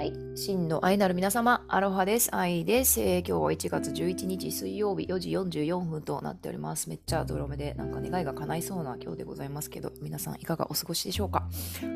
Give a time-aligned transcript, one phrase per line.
[0.00, 0.14] はい。
[0.34, 2.34] 真の愛なる皆様、アロハです。
[2.34, 6.88] 愛です、えー、今日は1月11日水曜日4時44分となっております。
[6.88, 11.46] めっちゃドロめで、なんか願いが叶いそうな今日でございますけど、皆さんいかがお過ごしでしょうか？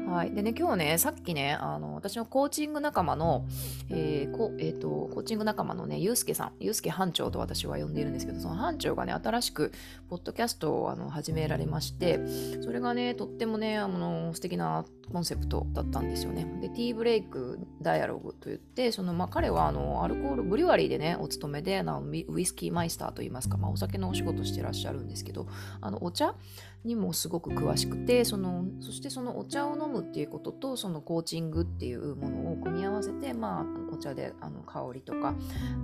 [0.06, 0.34] はい。
[0.34, 3.46] でね、今日ね、さっきね、あの、私のコーチング仲間の、
[3.88, 9.72] えー、こえー、と、コーチング仲間のね、ゆうすけさん、ゆうすけ班長と私は呼んでいるんですけど、その班長がね、新しく、
[10.11, 12.21] ポッドキャストをあの始められまして、
[12.61, 16.46] それがね、とってもね、あの、素敵なコンセプトだったんですよね。
[16.61, 25.46] で、ティーブレイクダイアログといって、そのまあ、彼はあのアルコール、ブリュワリーでね、お勤めであのウイスキーマイスターといいますか、まあ、お酒のお仕事してらっしゃるんですけど、
[25.81, 26.35] あのお茶
[26.84, 35.34] にもすごく詳しくてそのそしてそのお茶を飲むっていうこととそのコーチングっていうものを組み合わせて、まあ、お茶であの香りとか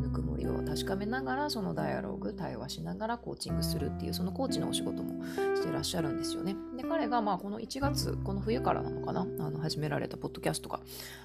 [0.03, 5.25] ぬくもりを確かめながらそのダイアログ対話しながらコーチングするっていうそのコーチのお仕事も
[5.57, 6.55] してらっしゃるんですよね。
[6.77, 10.81] で彼がまあこの1月この冬からなのかなあの始められたポッドキャストが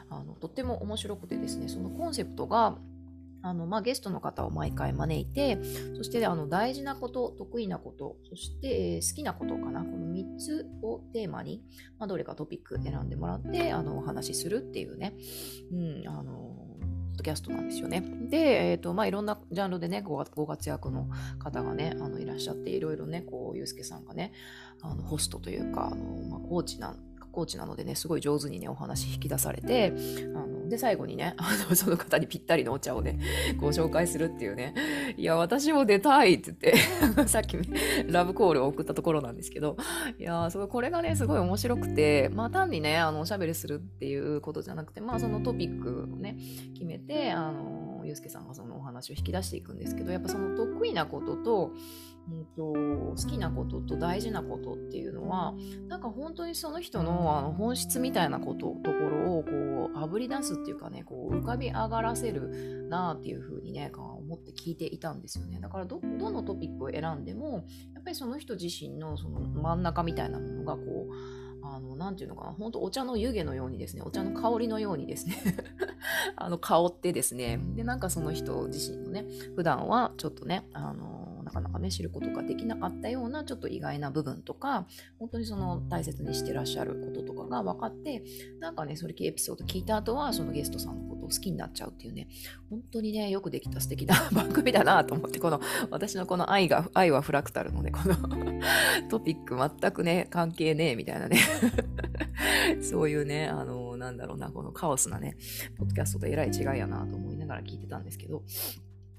[0.09, 2.77] あのとっても面白くてですねそのコンセプトが
[3.45, 5.59] あの、まあ、ゲストの方を毎回招いて、
[5.95, 11.61] そしてあの大事なこと、得意なこと、そして、えー、好きなことかな、この3つをテーマに、
[11.99, 15.13] まあ、どれかトピック選んでもらって、あのお話しするっていうね、
[15.71, 16.33] うん、あの、ポ
[17.13, 18.03] ッドキャストなんですよね。
[18.31, 21.07] で、え、ー、と、まあ、いろんなジャンルでね、ごご活躍の
[21.37, 24.33] 方がね、あのいらっしゃって、いろいろね、こう、ゆうすけさんがね、
[24.81, 26.95] あのホストというか、あのまあ、コーチな
[27.35, 29.93] コーチなのでね、すごい上手にね、お話引き出されて、
[30.33, 33.19] あので、最後にね、 あの、その方にぴったりのお茶をね、
[33.57, 34.73] ご紹介するっていうね、
[35.17, 37.57] いや、私も出たいって言って さっき
[38.07, 39.77] ラブコールを送ったところなんですけど、
[40.17, 46.37] いや、そこれがね、すごい面白くて、まあ単にね、あの、おしゃべりするっていうことじゃなくて、まあそのトピックをね、
[46.73, 51.71] 決めて、あの、ゆうすけさんがそのお話を引き出していくんですけど、やっぱその得意なことと、
[52.31, 55.53] うんと、好きなことと大事なことっていうのは
[55.87, 65.59] なんか本当にその人のあの本質みたいなことところをこうあぶり出すっていうかねこう浮かび上がらせるなっていうふうにね思って聞いていたんですよね。
[65.59, 75.35] だからどのトピックを選んでもやっぱりその人自身のその真ん中みたいなものがこうあの、ていうのかな、本当お茶の湯気のようにですね、お茶の香りのようにですね
[76.35, 79.25] あの、香ってですね、で、なんかその人自身のね、
[79.55, 84.87] 普段はちょっとね、あの、なかなかね知ることができなかったようなちょっと意外な部分とか
[85.19, 88.23] 本当にその大切にしてらっしゃることとかが分かって
[88.59, 92.27] なんかねそれ系エピソード聞いた後はそのゲストさんのことを好きになっちゃうっていうね
[92.69, 95.61] 本当にねよくできた素敵な番組だなと思ってこの
[95.91, 98.15] 私のこの愛が愛はフラクタルのねこの
[99.07, 101.37] トピック全くね関係ねえみたいなね
[102.81, 105.37] そういうねあのなんだろうなこのカオスなね
[105.77, 108.43] ポッドキャストとえらい違いやなと思いながら聞いてたんですけど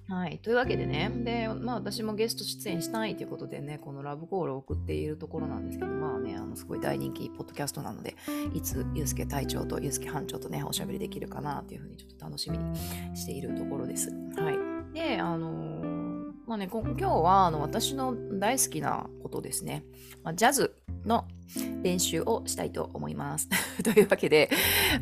[0.08, 0.38] はい。
[0.38, 8.16] というわけでね、で、まあ私もゲスト出演したいということでね、このラブコールを送っているところなんですけど、まあね、あの、すごい大人気ポッドキャストなので、
[8.54, 12.76] いつ、ゆうすけ隊長とゆうすけ班長とね、おしゃべりできるかなというふうにちょっと楽しみに
[13.16, 14.10] しているところです。
[14.36, 14.94] はい。
[14.94, 16.06] で、あの、
[16.46, 19.84] まあね、今日はあの私の大好きなことですね。
[20.22, 21.26] まあ、ジャズの
[21.82, 23.48] 練習をしたいと思います。
[23.82, 24.50] というわけで、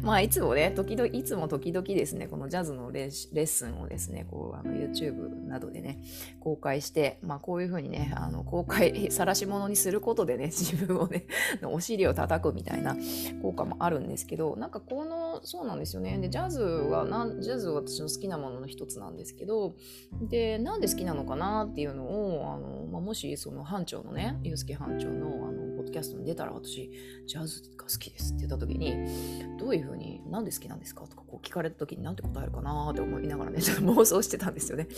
[0.03, 6.01] まあ、いつもね、時々、いつも時々ですね、このジャズのレッスンをですね、こう、あの、YouTube などでね、
[6.41, 11.27] 公開して、まあ、こういうふうにね、あの、公開、晒し物にすることでね、 自分をね、
[11.65, 12.97] お尻を叩くみたいな
[13.43, 16.19] 効果もあるんですけど、なんかこの、そうなんですよね。
[16.19, 19.75] で、ジャズは、なんジャズは私の好きなものの一つなんですけど、
[20.29, 26.91] で、なんで好きなのかなっていうのを、あの、まあ、もし、その班長のね、ユースケ班長の、あの、ッドキャストに出たら私、
[27.27, 28.97] ジャズが好きですって言った時に、
[29.59, 34.89] どういうふうに、なんで好きなんですかとかこう聞かれた時になんて答えるかなって思いながらね、ちょっと妄想してたんですよね。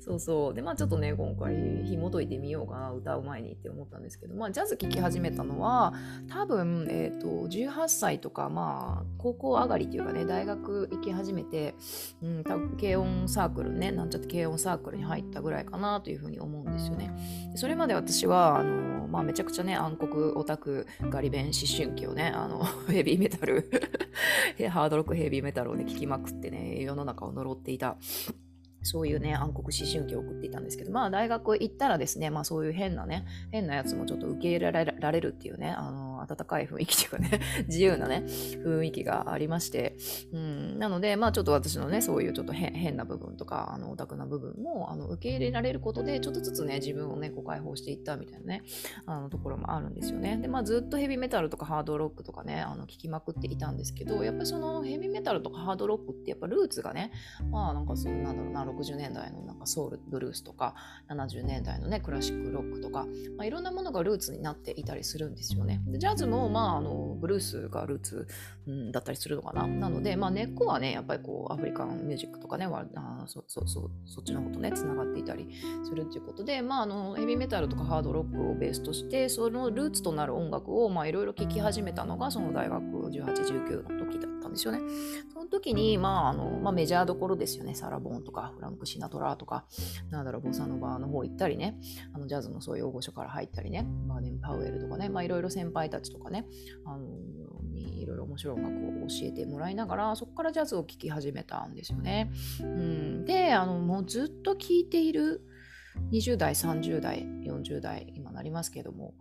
[0.00, 0.54] そうそう。
[0.54, 5.94] で、まあちょっとね、今回紐解いてみようかな、歌う前にって思ったんですけど、まあジャズ聴き始めたのは、
[6.28, 11.74] 多分、えっ、ー、と、18歳とか、まあ、高校上がりっていうかね、大学行き始めて、
[12.22, 17.10] うん、多分軽音サークルね、なんちゃって軽音サークルに入ったぐらいかなというふうに思うんですよね。
[17.54, 23.70] それまで私は、あの、まあめちゃくちゃね、暗黒オタクガリ弁思春期をね、あの、 ヘビーメタル
[24.70, 27.96] ハードロックヘビーメタルをね、聴きまくってね、世の中を呪っていた
[28.82, 39.96] そういうね、暗黒思春期を送っていたんですけど、まあ大学行ったらですね、まあそういう変なね、変なやつもちょっと受け入れられるっていうね、あの、温かい雰囲気というかね、 自由なね、雰囲気がありまして、
[40.32, 48.62] うん、なので、まあちょっと私のね、そういうちょっと変な部分とか、あの、オタクな部分も、あの、受け入れられることで、ちょっとずつね、自分をね、こう解放していったみたいなね、
[49.06, 50.38] あの、ところもあるんですよね。
[50.38, 57.12] で、まあずっとヘビーメタルとかハードロックとかね、あの、聞きまくっていたんですけど、やっぱりそのヘビーメタルとかハードロックってやっぱルーツがね、
[57.50, 60.74] まあなんかそう、なんだろうな、60年代のなんかソウルブルースとか、
[61.08, 65.80] 70年代のね、クラシックロックとか、まあいろんなものがルーツになっていたりするんですよね。
[65.86, 68.26] でジャャズも、まあ、あのブルースがルーツ、
[68.66, 69.66] うん、だったりするのかな。
[69.66, 75.48] なので、まあ、根っこはね、やっぱりこうアフリカンミュージックとかね、あそそそそっちの方とね、つながっていたり
[75.84, 84.80] するっていうことで、まあ、あのヘビーメタルとかハードロックをベースとして、そのルーツとなる音楽をいろいろ聴き始めたのが、その大学18、19の時だったんですよね。
[85.32, 87.74] その時に、まああのまあ、メジャーどころですよね。
[87.74, 89.64] サラ・ボーンとかフランク・シナトラとか、
[90.10, 91.76] なんだろう、ボサノバの方行ったりね、
[92.14, 96.46] あのジャズのそういう大御所から入ったりね、バーネン・パウエルとかね、いろいろ先輩たちとかね、
[96.84, 97.06] あの
[97.72, 102.30] にいろいろ面白い音楽を教えてもらいながら、そこからジャズを聴き始めたんですよね。
[102.60, 105.42] うん、で、あのもうずっと聴いている
[106.10, 109.14] 20代、30代、40代、今なりますけども、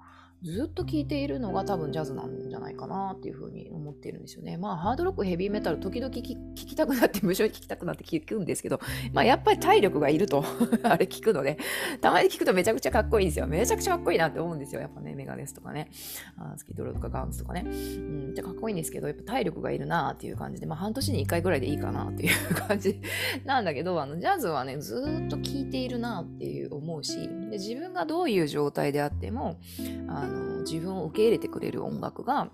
[0.43, 4.57] ずっと聴いているのが多分ジャズなんじゃないかなっていうふうに思っているんですよね。
[4.57, 8.79] まあハードロックヘビーメタル時々聴きたくなって無性に 聴きたくなって聞くんですけど、
[9.13, 10.43] まあやっぱり体力がいると
[10.81, 11.59] あれ聞くので、
[12.01, 13.45] たまに聞くとめちゃくちゃかっこいいんですよ。
[13.45, 14.81] めちゃくちゃかっこいいなって思うんですよ。
[14.81, 15.89] やっぱね、メガネスとかね、
[16.37, 17.63] あスキドロとかガンズとかね。
[17.67, 22.99] うん、めっちゃかっこいいんですけど、やっぱ体力がいるなっていう感じで、まあ半年に1回ぐらいでいいかなっていう感じ
[23.45, 29.59] なんだけど、あのジャズはね、ずっと聴いているなっていう思うし、で自分がどういう状態であっても、
[30.07, 32.49] あの自分を受け入れてくれる音楽が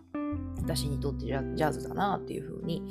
[0.62, 2.82] 私にとってジャズだなっていう風に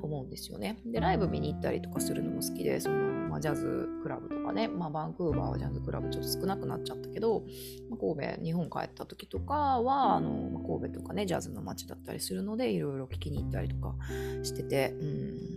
[0.00, 0.78] 思うんですよね。
[0.86, 2.96] で、ライブ見に行ったりとかするのも好きで、その、
[3.28, 7.42] まあ、ジャズクラブとかね、まあ、バンクーバーはジャズクラブちょっと少なくなっちゃったけど、
[7.90, 13.94] まあ、神戸、日本帰った時とかは、あの、ま、神戸とかね、ジャズの街だったりするので、いろいろ聞きに行ったりとか
[14.42, 15.04] してて、う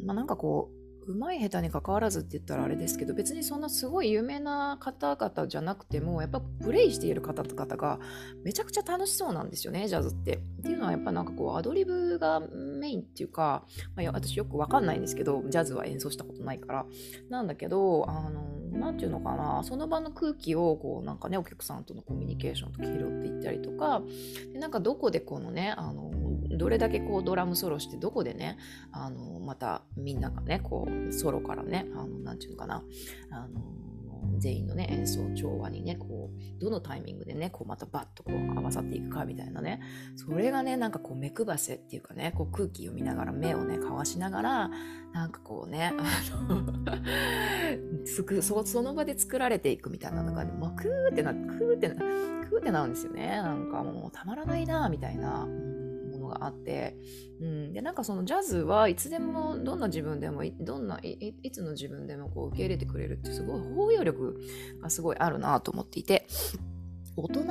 [0.03, 7.99] ん、ま、なんかこう、うまい下手に関わらずって言ったらあれですけど別にそんなすごい有名な方々じゃなくてもやっぱプレイしている方々が
[8.43, 10.41] めちゃくちゃ楽しそうなんですよねジャズって。
[10.61, 13.65] っていうのはやっぱなんかこうアドリブがメインっていうか、
[13.95, 16.85] まあ、私よくわかんないんですけどジャズは演奏したことないから
[17.29, 24.01] なんだけどあの何て言うのかなその場の空気をこうなんかねお客さんとのコミュニケーションと拾っていったりとか
[24.53, 26.11] でなんかどこでこのねあの
[26.57, 28.57] どれだけこうドラムソロしてどこでね
[28.91, 32.83] あのまたみんながねこうソロからねあのなんていうのかな
[33.31, 33.61] あの
[34.37, 39.81] 全員のね演奏調和にねこうどのタイミングでねこうまたバッとこう合わさっていくかみたいなね
[40.15, 44.71] それがねなんかこう目配せっていうかねこう空気を見ながら目をね交わしながら
[45.13, 46.63] なんかこうねあの
[48.41, 55.47] そその場で作られていくみたいなのがねもうクーってなクーってなクーってなるんですよねなんかもうたまらないなみたいな。
[56.31, 56.95] があって、
[57.39, 64.39] うん、でなんかそのジャズはいつでもどんな自分でもどんないいつの自分でもこう受け入れてくれるってすごい包容力
[64.81, 66.27] がすごいあるなと思っていて
[67.15, 67.43] 大人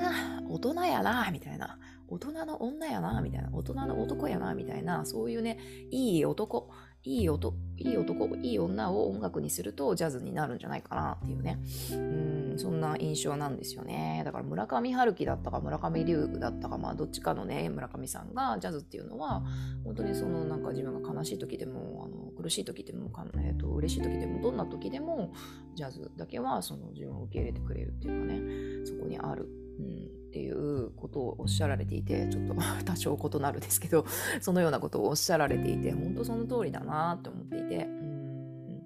[0.48, 1.78] 大人やなみたいな。
[2.10, 3.50] 大人の女やなみたいな。
[3.52, 5.58] 大人の男やなみたいなそういうね
[5.90, 6.68] いい男
[7.02, 11.58] いい音いい男いい女を音楽にするとジャズになるんじゃないかなっていうね。
[11.93, 14.23] うんそんな印象なんですよね。
[14.25, 19.43] だから村上春樹だったか村上龍だったかまあどっちかのね村上さんがジャズっていうのは
[19.82, 25.32] 本当にそのなんか自分が悲しい時でもあの苦しい時でも、えーと、嬉しい時でもどんな時でも
[25.75, 29.49] ジャズだけはその自分を受け入れてくれるっていうかねそこにある。
[29.79, 32.54] うん、っていうことをおっしゃられていてちょっと
[32.86, 34.06] 多少異なるですけど
[34.40, 38.82] そのようなことをおっしゃられていて本当その通りだなって思っていて、うん、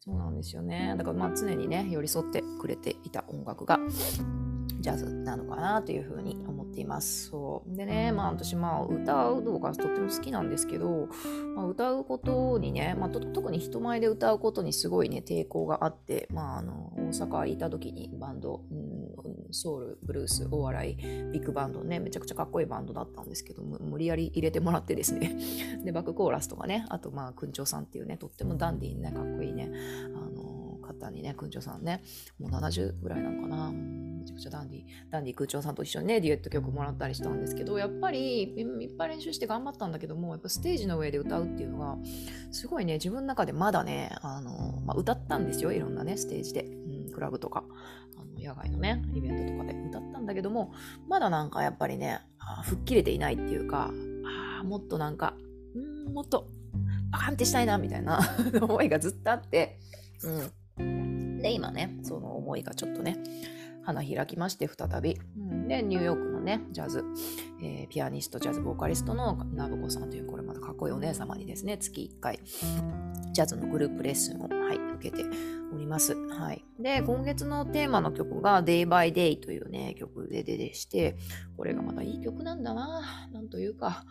[0.00, 3.78] そうなんですよねだからまあ常にね寄り添ってくれていた音楽が
[4.80, 7.30] ジャズなのかなというふうに思っています。
[7.30, 11.08] そうでね、まあ私、まあ歌う動画とっても好きなんですけど、
[11.56, 18.97] まあ、歌うことにね、まあ、特に人前で歌うことにすごいね、抵抗があって、まああの、大阪いた時にバンド、うん、
[19.52, 25.36] ソウル、ブルース、お笑い、ビッグバンドね、めちゃくちゃかっこいいバンドだったんですけど、無理やり入れてもらってですね、
[25.84, 29.70] で、バックコーラスとかね、あとまあ、くんちょうさんっていうね、とってもダンディーにね、かっこいいね、
[30.14, 32.02] あの、方にね、くんちょうさんね、
[32.38, 33.72] もう70ぐらいなのかな。
[34.18, 41.96] め、ちゃくちゃダンディーダンディー空調さんと一緒にねデュエット曲もらったりしたんですけどやっぱりいっぱい練習して頑張ったんだけどもやっぱステージの上で歌うっていうのが
[42.50, 46.68] すごいね自分の中でまだねあの、まあ、歌ったんですよいろんなねステージで、
[47.18, 47.64] クラブとか
[48.16, 50.72] あの野外のねイベントとかで歌ったんだけども
[51.08, 52.20] まだなんかやっぱりね
[52.64, 53.90] 吹っ切れていないっていうか
[54.60, 55.34] あもっとなんか
[55.76, 56.46] んもっと
[57.10, 58.20] バカンってしたいなみたいな
[58.62, 59.80] 思いがずっとあって、
[60.78, 63.18] うん、で今ねその思いがちょっとね
[63.82, 67.04] 花開きまして再び、うん、でニューヨークのねジャズ、
[67.62, 72.40] えー、ピアニストジャズボーカリストのナブコさんというこれまたかっこいいお姉様にですね月1回
[73.32, 75.24] ジャズのグループレッスンを、はい、受けて
[75.72, 76.14] おります。
[76.14, 76.64] はい。
[76.80, 81.16] で、今月のテーマの曲が Day by Day というね、曲でででして、
[81.56, 84.04] これがまたいい曲なんだななんというか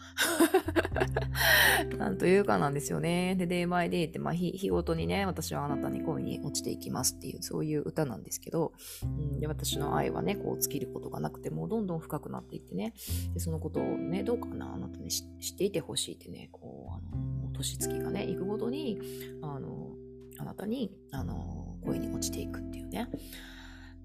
[1.97, 3.35] なんというかなんですよね。
[3.35, 12.93] で、Day by Day って、まあ日、日ごとにね、私はあなたに恋に落ちていきますっていう、そういう歌なんですけど、うん、で私の愛はね、こう尽きることがなくて、もうどんどん深くなっていってね、
[13.33, 18.99] でそのことをね、どうかな、あなたに知っていてほしいってね、こう、あの、年月がね、行くごとに、
[19.41, 19.93] あの、
[20.39, 23.09] あなたに、あの、恋に落ちていくっていうね。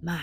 [0.03, 0.19] まあ、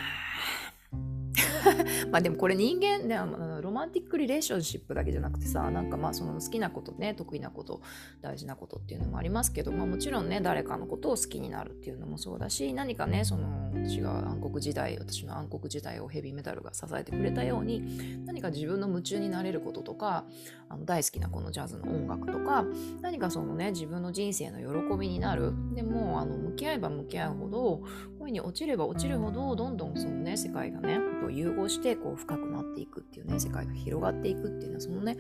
[2.12, 3.18] まあでもこれ人間ね、
[3.62, 7.82] ロマンティックリレーションシップだけじゃなくてさ、なんかまあその好きなことね、得意なこと、
[8.22, 20.26] 大事なことっていうのもありますけど、まあもちろんね、誰かのことを好きになるっていうのもそうだし、何かね、その私が暗黒時代、私の暗黒時代をヘビーメタルが支えてくれたように、何か自分の夢中になれることとか、
[20.68, 22.66] あの大好きなこのジャズの音楽とか、
[23.02, 25.54] 何かそのね、自分の人生の喜びになる。
[25.74, 27.84] でも、あの向き合えば向き合うほど、
[28.20, 31.00] 恋に落ちれば落ちるほど、どんどんそのね、世界がね、
[31.32, 35.18] 融合してこう深くなっていくっていうね世界が広がっていくっていうのはそのね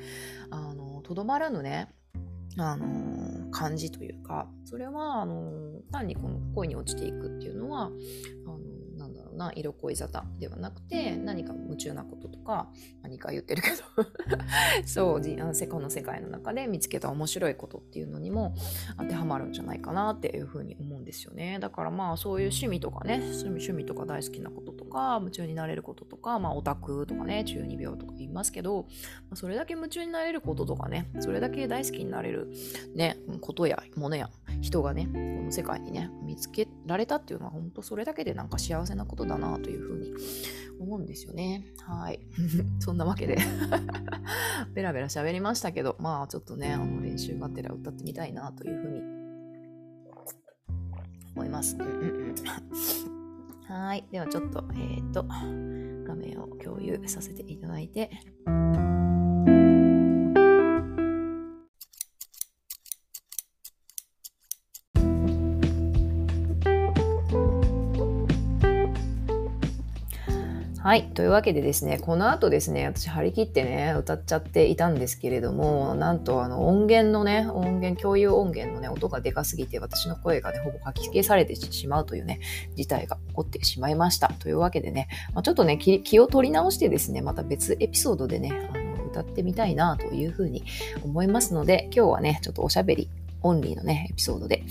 [0.50, 1.90] あのとどまらぬね
[2.58, 7.90] あの感じというかそれはあの単にこの恋に落ちていくっていうのはあ
[8.50, 8.60] の
[9.40, 12.68] な色恋沙汰ではなくて何か夢中なこととか
[13.02, 13.76] 何か言ってるけど。
[14.86, 18.54] そうあの世界の世界の中で見つけた面白いことっていうのにも
[18.98, 21.58] 当てはまるんじゃないかなっていうふうに思うんですよね。
[21.60, 28.88] だからまあそういう趣味とかね趣味とか大好きなこととか夢中になれることとかまあオタクとかね中二病とか言いますけど
[29.34, 32.52] それだけ夢中になれることとかねそれだけ大好きになれる
[32.96, 34.30] ねことやものや
[34.62, 40.14] 人がねこの世界にね見つけられたっていうのは本当それだけでなんか幸せなことだなというふうに
[40.80, 41.66] 思うんですよね。
[41.86, 42.20] はい。
[42.80, 43.38] そんなわけで
[44.74, 49.02] ベラベラ喋りましたけど、まあちょっとね、あの練習がてら歌ってみたいなというふうに
[51.36, 51.78] 思います。
[53.68, 54.06] はい。
[54.12, 58.10] ではちょっと、えっ、ー、と、画面を共有させていただいて、
[70.90, 71.04] はい。
[71.12, 82.40] というわけでですね、この後ですね、私張り切ってね、歌っちゃっていたんですけれども、なんとあの音源のね、音源、共有音源のね、音がでかすぎて、私の声がね、ほぼ書き消されてしまうというね、
[82.76, 84.30] 事態が起こってしまいました。
[84.40, 90.64] というわけでね、まあ、ちょっとね気、気を取り直してですね、また別エピソードでね、あの歌ってみたいなというふうに
[91.04, 93.10] 思いますので、今日はね、ちょっとおしゃべり
[93.42, 94.64] オンリーのね、エピソードで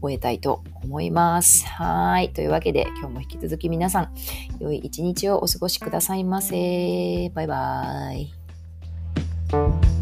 [0.00, 1.66] 終えたいと思います。
[1.66, 2.32] はい。
[2.32, 4.14] というわけで、今日も引き続き皆さん、
[4.58, 7.30] 良い一日をお過ごしくださいませ。
[7.34, 9.95] バイバーイ。